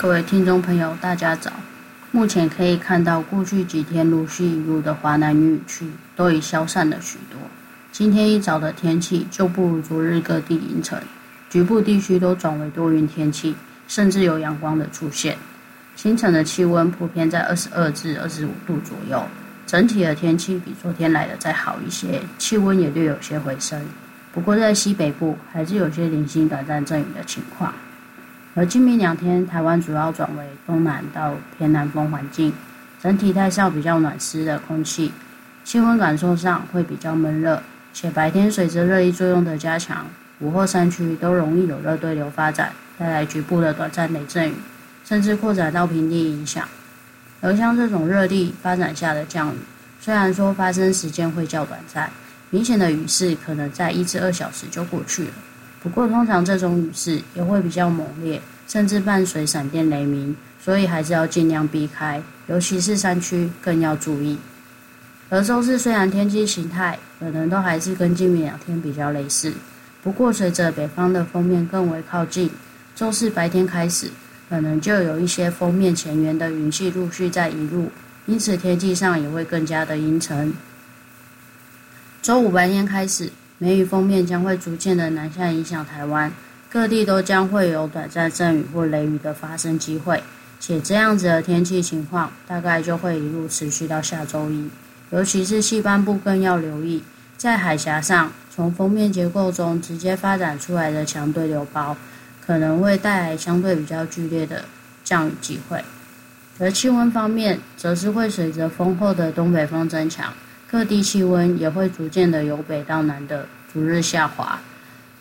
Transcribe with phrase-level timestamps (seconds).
[0.00, 1.50] 各位听众朋友，大家早。
[2.12, 7.40] 目前可以看到，过去几天陆续引入的华南雨区都已消散了许多。
[7.90, 11.02] 今天一早的天气就不如昨日各地凌晨，
[11.50, 13.56] 局部地区都转为多云天气，
[13.88, 15.36] 甚至有阳光的出现。
[15.96, 19.20] 清晨的气温普遍在二十二至二十五度左右，
[19.66, 23.84] 整体的天气比昨天来的再好一些，气温也略有些回升。
[24.32, 27.74] 不过在西北部还是有些零星短暂阵雨的情况。
[28.58, 32.52] 而今明两天，台湾主要转为东南到偏南风环境，
[33.00, 35.12] 整体带上比较暖湿的空气，
[35.62, 37.62] 气温感受上会比较闷热，
[37.92, 40.04] 且白天随着热力作用的加强，
[40.40, 44.54] 午后山区都容易有热对流发展，带来局部的短暂雷阵雨，
[45.04, 46.68] 甚至扩展到平地影响。
[47.40, 49.58] 而像这种热力发展下的降雨，
[50.00, 52.10] 虽然说发生时间会较短暂，
[52.50, 55.30] 明显的雨势可能在一至二小时就过去了。
[55.80, 64.36] 不过，通常这种雨势也会比较猛烈，甚至伴随闪电雷鸣，所以还是要尽量避开，尤其是山区更要注意。
[65.30, 69.52] 而周四虽然天气形态可能都还是跟今明两天比较类似，
[70.02, 72.50] 不过随着北方的锋面更为靠近，
[72.96, 74.10] 周四白天开始
[74.48, 77.88] 可能就有一些锋面前缘的云系陆续在移入，
[78.26, 80.52] 因此天气上也会更加的阴沉。
[82.20, 83.30] 周五白天开始。
[83.60, 86.32] 梅雨锋面将会逐渐的南下，影响台湾
[86.70, 90.22] 各地，都将会有短暂阵雨或雷雨的发生机会，
[90.60, 94.70] 且这样子的天气情况大概就会一路持续到下周一。
[95.10, 97.02] 尤其是西半部更要留意，
[97.36, 101.96] 在海峡上从锋面结构中直接发展出来的强对流包，
[102.46, 104.64] 可能会带来相对比较剧烈的
[105.02, 105.82] 降雨机会。
[106.60, 110.32] 而气温方面，则是会随着丰厚的东北风增强。
[110.70, 114.60] 各地气温也会逐渐的由北到南的逐日下滑，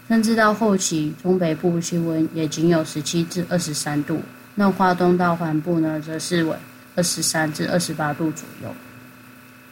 [0.10, 4.22] 甚至到后期中北部气温也仅有十七至二十三度，
[4.56, 6.54] 那华东到环部呢，则是为
[6.96, 8.76] 二十三至二十八度左右。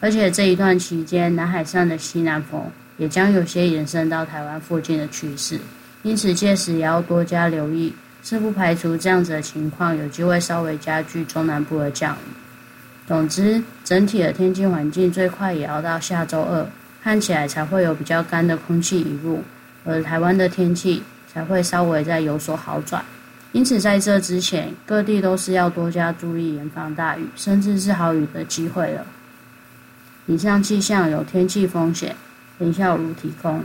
[0.00, 2.62] 而且这一段期间，南海上的西南风
[2.96, 5.60] 也将有些延伸到台湾附近的趋势，
[6.02, 12.45] 因此届时也要多加留意，是不排除这样子的情况有机会稍微加剧中南部的降雨。
[13.06, 16.66] 总之，整体的天气环境最快也要到下周二，
[17.02, 19.40] 看起来才会有比较干的空气移入，
[19.84, 21.02] 而台湾的天气
[21.32, 23.04] 才会稍微再有所好转。
[23.52, 29.06] 因此，在这之前，各地都是要多加注意，严防大雨，甚至是豪雨的机会了。
[30.26, 32.14] 以上气象有天气风险，
[32.58, 33.62] 林孝如提供。